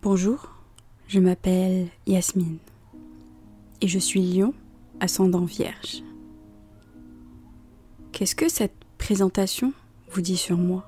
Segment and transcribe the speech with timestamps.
[0.00, 0.54] Bonjour,
[1.08, 2.58] je m'appelle Yasmine
[3.80, 4.54] et je suis lion
[5.00, 6.04] ascendant vierge.
[8.12, 9.72] Qu'est-ce que cette présentation
[10.12, 10.84] vous dit sur moi?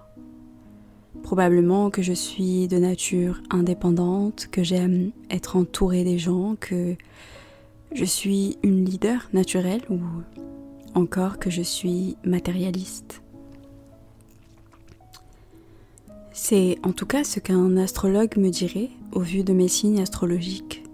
[1.24, 6.94] Probablement que je suis de nature indépendante, que j'aime être entourée des gens, que
[7.92, 9.98] je suis une leader naturelle ou
[10.94, 13.22] encore que je suis matérialiste.
[16.32, 20.84] C'est en tout cas ce qu'un astrologue me dirait au vu de mes signes astrologiques.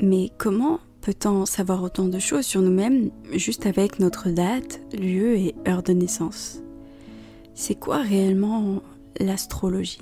[0.00, 5.54] Mais comment peut-on savoir autant de choses sur nous-mêmes juste avec notre date, lieu et
[5.68, 6.60] heure de naissance?
[7.54, 8.82] C'est quoi réellement
[9.20, 10.00] l'astrologie?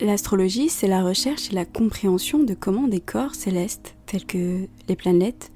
[0.00, 4.96] L'astrologie, c'est la recherche et la compréhension de comment des corps célestes, tels que les
[4.96, 5.52] planètes,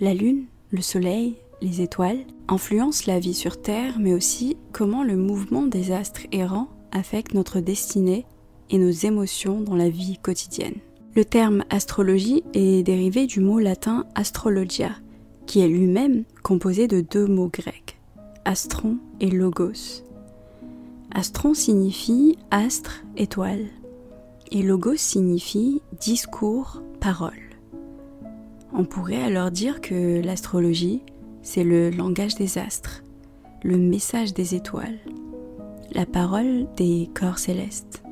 [0.00, 5.16] la Lune, le Soleil, les étoiles, influencent la vie sur Terre, mais aussi comment le
[5.16, 8.26] mouvement des astres errants affecte notre destinée
[8.68, 10.76] et nos émotions dans la vie quotidienne.
[11.14, 14.90] Le terme astrologie est dérivé du mot latin astrologia,
[15.46, 17.98] qui est lui-même composé de deux mots grecs,
[18.44, 20.02] astron et logos.
[21.14, 23.64] Astron signifie astre, étoile
[24.50, 27.32] et logos signifie discours, parole.
[28.72, 31.02] On pourrait alors dire que l'astrologie,
[31.42, 33.02] c'est le langage des astres,
[33.62, 34.98] le message des étoiles,
[35.92, 38.02] la parole des corps célestes.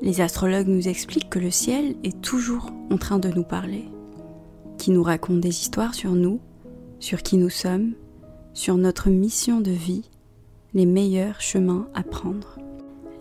[0.00, 3.84] Les astrologues nous expliquent que le ciel est toujours en train de nous parler,
[4.78, 6.40] qui nous raconte des histoires sur nous,
[7.00, 7.94] sur qui nous sommes,
[8.54, 10.08] sur notre mission de vie,
[10.74, 12.58] les meilleurs chemins à prendre.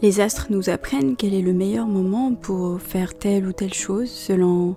[0.03, 4.11] Les astres nous apprennent quel est le meilleur moment pour faire telle ou telle chose
[4.11, 4.75] selon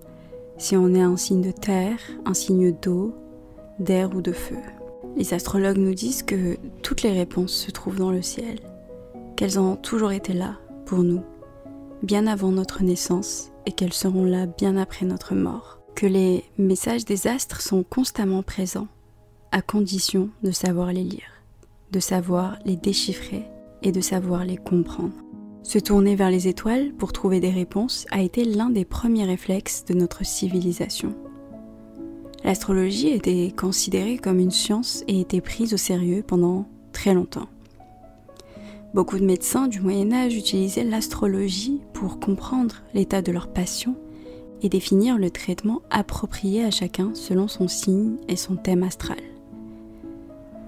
[0.56, 3.14] si on est un signe de terre, un signe d'eau,
[3.78, 4.56] d'air ou de feu.
[5.16, 8.60] Les astrologues nous disent que toutes les réponses se trouvent dans le ciel,
[9.36, 11.22] qu'elles ont toujours été là pour nous,
[12.02, 17.04] bien avant notre naissance et qu'elles seront là bien après notre mort, que les messages
[17.04, 18.88] des astres sont constamment présents,
[19.52, 21.42] à condition de savoir les lire,
[21.92, 23.44] de savoir les déchiffrer
[23.82, 25.12] et de savoir les comprendre.
[25.62, 29.84] Se tourner vers les étoiles pour trouver des réponses a été l'un des premiers réflexes
[29.84, 31.14] de notre civilisation.
[32.44, 37.48] L'astrologie était considérée comme une science et était prise au sérieux pendant très longtemps.
[38.94, 43.94] Beaucoup de médecins du Moyen Âge utilisaient l'astrologie pour comprendre l'état de leur patient
[44.62, 49.29] et définir le traitement approprié à chacun selon son signe et son thème astral.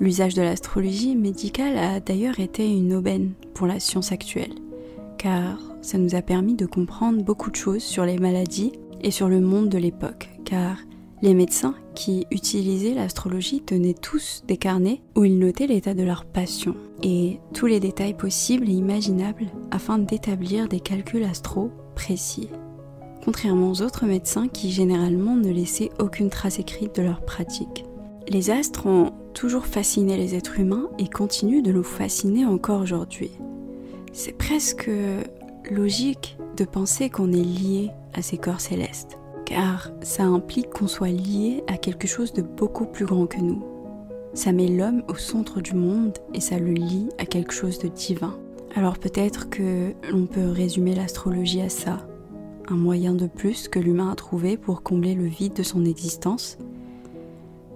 [0.00, 4.54] L'usage de l'astrologie médicale a d'ailleurs été une aubaine pour la science actuelle,
[5.18, 8.72] car ça nous a permis de comprendre beaucoup de choses sur les maladies
[9.02, 10.76] et sur le monde de l'époque, car
[11.22, 16.24] les médecins qui utilisaient l'astrologie tenaient tous des carnets où ils notaient l'état de leur
[16.24, 22.48] patient et tous les détails possibles et imaginables afin d'établir des calculs astro précis.
[23.24, 27.84] Contrairement aux autres médecins qui généralement ne laissaient aucune trace écrite de leur pratique.
[28.28, 33.30] Les astres ont toujours fasciné les êtres humains et continuent de nous fasciner encore aujourd'hui.
[34.12, 34.90] C'est presque
[35.70, 41.08] logique de penser qu'on est lié à ces corps célestes, car ça implique qu'on soit
[41.08, 43.62] lié à quelque chose de beaucoup plus grand que nous.
[44.34, 47.88] Ça met l'homme au centre du monde et ça le lie à quelque chose de
[47.88, 48.38] divin.
[48.74, 52.06] Alors peut-être que l'on peut résumer l'astrologie à ça,
[52.68, 56.56] un moyen de plus que l'humain a trouvé pour combler le vide de son existence,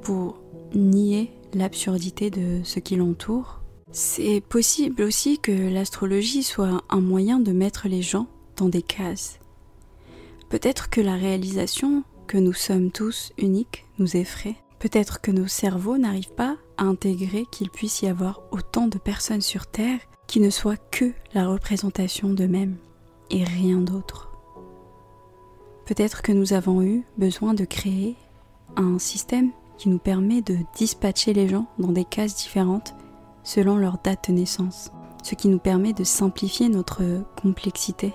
[0.00, 0.40] pour
[0.74, 3.60] nier l'absurdité de ce qui l'entoure.
[3.92, 8.26] C'est possible aussi que l'astrologie soit un moyen de mettre les gens
[8.56, 9.38] dans des cases.
[10.48, 14.56] Peut-être que la réalisation que nous sommes tous uniques nous effraie.
[14.78, 19.40] Peut-être que nos cerveaux n'arrivent pas à intégrer qu'il puisse y avoir autant de personnes
[19.40, 22.76] sur Terre qui ne soient que la représentation d'eux-mêmes
[23.30, 24.30] et rien d'autre.
[25.86, 28.16] Peut-être que nous avons eu besoin de créer
[28.76, 32.94] un système qui nous permet de dispatcher les gens dans des cases différentes
[33.42, 34.90] selon leur date de naissance,
[35.22, 37.02] ce qui nous permet de simplifier notre
[37.40, 38.12] complexité,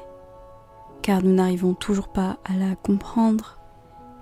[1.02, 3.58] car nous n'arrivons toujours pas à la comprendre,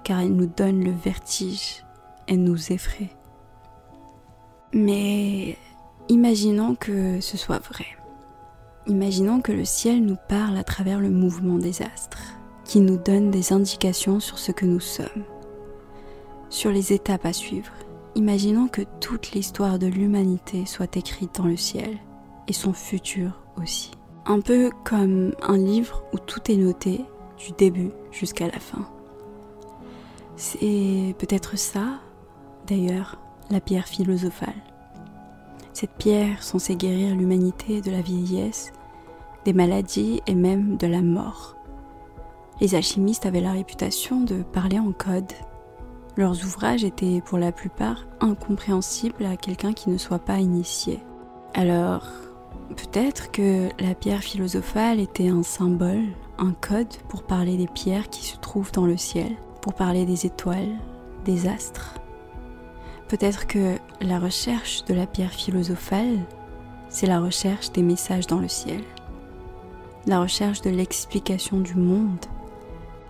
[0.03, 1.83] car elle nous donne le vertige,
[2.27, 3.09] et nous effraie.
[4.71, 5.57] Mais
[6.09, 7.87] imaginons que ce soit vrai.
[8.85, 12.21] Imaginons que le ciel nous parle à travers le mouvement des astres,
[12.65, 15.23] qui nous donne des indications sur ce que nous sommes
[16.49, 17.71] sur les étapes à suivre.
[18.15, 21.97] Imaginons que toute l'histoire de l'humanité soit écrite dans le ciel
[22.47, 23.91] et son futur aussi.
[24.25, 27.05] Un peu comme un livre où tout est noté
[27.37, 28.87] du début jusqu'à la fin.
[30.35, 31.99] C'est peut-être ça,
[32.67, 33.17] d'ailleurs,
[33.49, 34.53] la pierre philosophale.
[35.73, 38.71] Cette pierre censée guérir l'humanité de la vieillesse,
[39.45, 41.55] des maladies et même de la mort.
[42.61, 45.31] Les alchimistes avaient la réputation de parler en code.
[46.17, 50.99] Leurs ouvrages étaient pour la plupart incompréhensibles à quelqu'un qui ne soit pas initié.
[51.53, 52.03] Alors,
[52.75, 56.07] peut-être que la pierre philosophale était un symbole,
[56.37, 60.25] un code pour parler des pierres qui se trouvent dans le ciel, pour parler des
[60.25, 60.77] étoiles,
[61.25, 61.95] des astres.
[63.07, 66.19] Peut-être que la recherche de la pierre philosophale,
[66.89, 68.81] c'est la recherche des messages dans le ciel,
[70.05, 72.25] la recherche de l'explication du monde,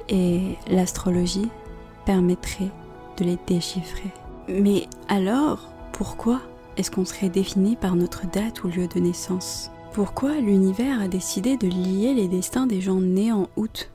[0.10, 1.50] et l'astrologie
[2.06, 2.72] permettrait
[3.20, 4.12] de les déchiffrer.
[4.48, 6.42] Mais alors, pourquoi
[6.78, 9.70] est-ce qu'on serait défini par notre date ou lieu de naissance?
[9.94, 13.92] Pourquoi l'univers a décidé de lier les destins des gens nés en août,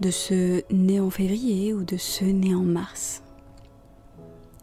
[0.00, 3.22] de ceux nés en février ou de ceux nés en mars?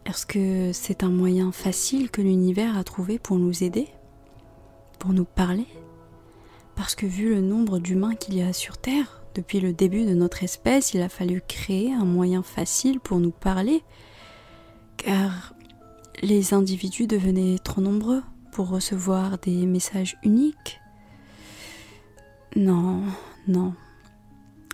[0.06, 3.88] Est-ce que c'est un moyen facile que l'univers a trouvé pour nous aider
[4.98, 5.66] Pour nous parler?
[6.76, 10.14] Parce que vu le nombre d'humains qu'il y a sur Terre, depuis le début de
[10.14, 13.84] notre espèce, il a fallu créer un moyen facile pour nous parler,
[14.96, 15.54] car
[16.22, 20.80] les individus devenaient trop nombreux pour recevoir des messages uniques.
[22.56, 23.02] Non,
[23.46, 23.74] non.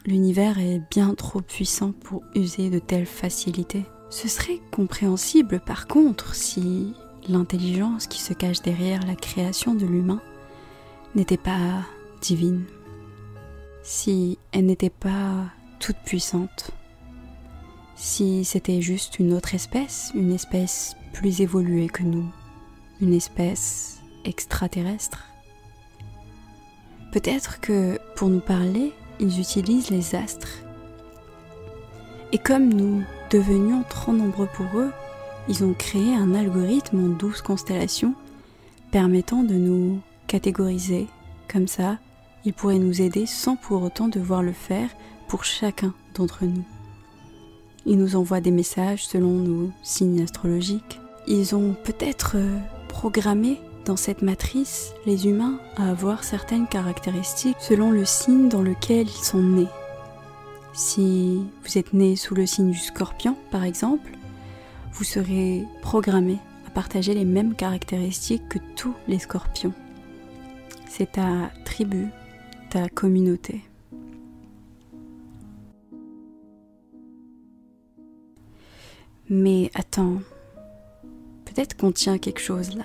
[0.07, 3.85] L'univers est bien trop puissant pour user de telles facilités.
[4.09, 6.95] Ce serait compréhensible par contre si
[7.29, 10.23] l'intelligence qui se cache derrière la création de l'humain
[11.15, 11.83] n'était pas
[12.23, 12.65] divine
[13.85, 15.45] si elle n'était pas
[15.79, 16.71] toute puissante,
[17.95, 22.27] si c'était juste une autre espèce, une espèce plus évoluée que nous,
[23.03, 25.27] une espèce extraterrestre.
[27.13, 30.65] Peut-être que pour nous parler, ils utilisent les astres.
[32.33, 34.93] Et comme nous devenions trop nombreux pour eux,
[35.47, 38.15] ils ont créé un algorithme en douze constellations
[38.91, 41.07] permettant de nous catégoriser
[41.49, 41.99] comme ça
[42.45, 44.89] il pourrait nous aider sans pour autant devoir le faire
[45.29, 46.65] pour chacun d'entre nous.
[47.87, 51.01] Ils nous envoient des messages selon nos signes astrologiques.
[51.27, 52.59] Ils ont peut-être euh,
[52.89, 59.07] programmé dans cette matrice les humains à avoir certaines caractéristiques selon le signe dans lequel
[59.07, 59.69] ils sont nés.
[60.73, 64.11] Si vous êtes né sous le signe du scorpion, par exemple,
[64.93, 69.75] vous serez programmé à partager les mêmes caractéristiques que tous les scorpions.
[70.89, 72.09] C'est ta tribu,
[72.89, 73.63] communauté.
[79.31, 80.19] Mais attends,
[81.45, 82.85] peut-être qu'on tient quelque chose là.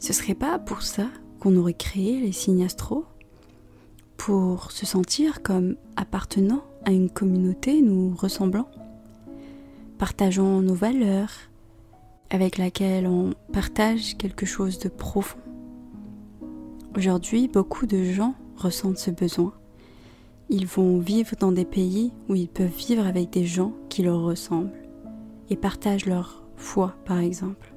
[0.00, 1.06] Ce serait pas pour ça
[1.38, 3.04] qu'on aurait créé les signes astro?
[4.16, 8.68] Pour se sentir comme appartenant à une communauté nous ressemblant?
[9.98, 11.32] Partageant nos valeurs,
[12.30, 15.38] avec laquelle on partage quelque chose de profond?
[16.96, 19.52] Aujourd'hui, beaucoup de gens ressentent ce besoin.
[20.48, 24.20] Ils vont vivre dans des pays où ils peuvent vivre avec des gens qui leur
[24.20, 24.72] ressemblent
[25.48, 27.72] et partagent leur foi, par exemple.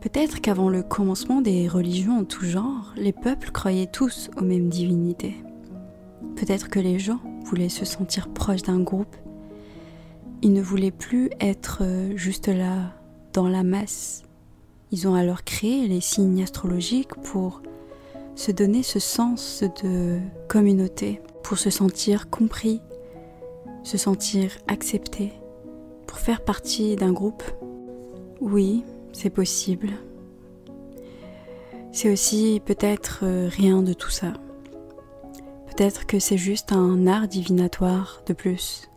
[0.00, 4.68] Peut-être qu'avant le commencement des religions en tout genre, les peuples croyaient tous aux mêmes
[4.68, 5.34] divinités.
[6.36, 9.16] Peut-être que les gens voulaient se sentir proches d'un groupe.
[10.42, 12.92] Ils ne voulaient plus être euh, juste là,
[13.32, 14.22] dans la masse.
[14.92, 17.62] Ils ont alors créé les signes astrologiques pour
[18.38, 22.80] se donner ce sens de communauté, pour se sentir compris,
[23.82, 25.32] se sentir accepté,
[26.06, 27.42] pour faire partie d'un groupe.
[28.40, 29.90] Oui, c'est possible.
[31.90, 34.34] C'est aussi peut-être euh, rien de tout ça.
[35.66, 38.88] Peut-être que c'est juste un art divinatoire de plus.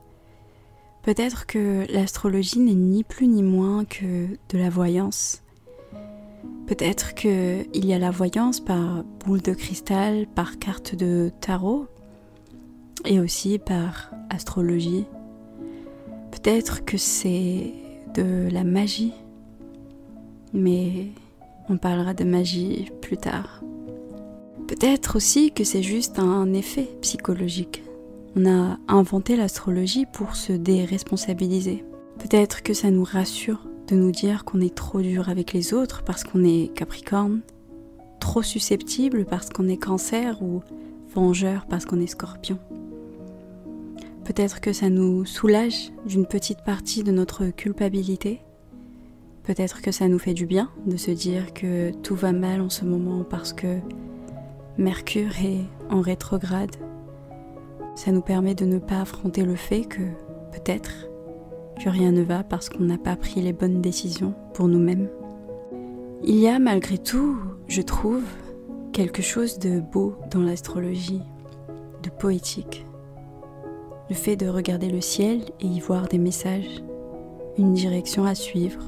[1.02, 5.42] Peut-être que l'astrologie n'est ni plus ni moins que de la voyance,
[6.68, 11.88] Peut-être qu'il y a la voyance par boule de cristal, par carte de tarot
[13.06, 15.06] et aussi par astrologie.
[16.32, 17.74] Peut-être que c'est
[18.14, 19.14] de la magie,
[20.54, 21.08] mais
[21.70, 23.62] on parlera de magie plus tard.
[24.68, 27.84] Peut-être aussi que c'est juste un effet psychologique.
[28.38, 31.84] On a inventé l'astrologie pour se déresponsabiliser.
[32.18, 36.24] Peut-être que ça nous rassure nous dire qu'on est trop dur avec les autres parce
[36.24, 37.42] qu'on est capricorne,
[38.20, 40.62] trop susceptible parce qu'on est cancer ou
[41.14, 42.58] vengeur parce qu'on est scorpion.
[44.24, 48.42] Peut-être que ça nous soulage d'une petite partie de notre culpabilité.
[49.44, 52.70] Peut-être que ça nous fait du bien de se dire que tout va mal en
[52.70, 53.80] ce moment parce que
[54.78, 56.76] Mercure est en rétrograde.
[57.96, 60.02] Ça nous permet de ne pas affronter le fait que
[60.54, 61.11] peut-être
[61.84, 65.10] que rien ne va parce qu'on n'a pas pris les bonnes décisions pour nous-mêmes.
[66.24, 68.24] Il y a malgré tout, je trouve,
[68.94, 71.22] quelque chose de beau dans l'astrologie,
[72.04, 72.86] de poétique.
[74.10, 76.84] Le fait de regarder le ciel et y voir des messages,
[77.58, 78.84] une direction à suivre,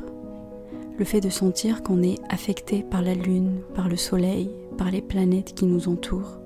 [1.00, 5.02] le fait de sentir qu'on est affecté par la lune, par le soleil, par les
[5.02, 6.40] planètes qui nous entourent,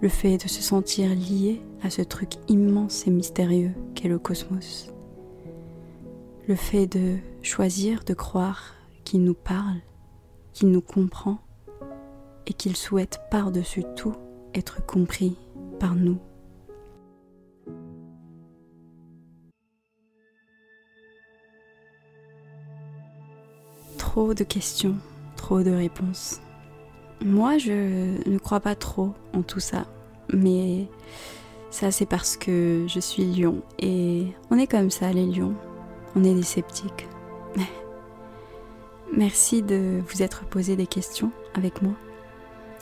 [0.00, 4.92] le fait de se sentir lié à ce truc immense et mystérieux qu'est le cosmos,
[6.46, 8.74] le fait de choisir de croire
[9.04, 9.80] qu'il nous parle,
[10.52, 11.38] qu'il nous comprend
[12.46, 14.14] et qu'il souhaite par-dessus tout
[14.54, 15.36] être compris
[15.78, 16.18] par nous.
[23.98, 24.96] Trop de questions,
[25.36, 26.40] trop de réponses.
[27.24, 29.86] Moi, je ne crois pas trop en tout ça,
[30.32, 30.86] mais
[31.70, 35.54] ça c'est parce que je suis lion et on est comme ça les lions,
[36.14, 37.08] on est des sceptiques.
[39.16, 41.94] Merci de vous être posé des questions avec moi.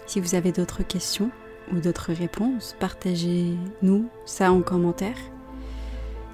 [0.07, 1.31] Si vous avez d'autres questions
[1.73, 5.19] ou d'autres réponses, partagez-nous ça en commentaire.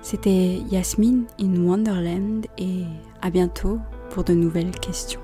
[0.02, 2.82] C'était Yasmine in Wonderland et
[3.23, 3.78] à bientôt
[4.11, 5.21] pour de nouvelles questions.